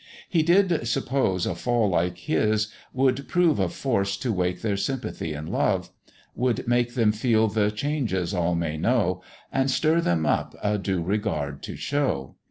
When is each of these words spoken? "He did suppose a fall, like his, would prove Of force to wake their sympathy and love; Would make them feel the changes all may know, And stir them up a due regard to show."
"He 0.27 0.41
did 0.41 0.87
suppose 0.87 1.45
a 1.45 1.53
fall, 1.53 1.87
like 1.89 2.17
his, 2.17 2.73
would 2.91 3.27
prove 3.27 3.59
Of 3.59 3.71
force 3.71 4.17
to 4.17 4.33
wake 4.33 4.63
their 4.63 4.75
sympathy 4.75 5.31
and 5.33 5.47
love; 5.47 5.91
Would 6.33 6.67
make 6.67 6.95
them 6.95 7.11
feel 7.11 7.47
the 7.47 7.69
changes 7.69 8.33
all 8.33 8.55
may 8.55 8.77
know, 8.79 9.21
And 9.51 9.69
stir 9.69 10.01
them 10.01 10.25
up 10.25 10.55
a 10.63 10.79
due 10.79 11.03
regard 11.03 11.61
to 11.61 11.75
show." 11.75 12.33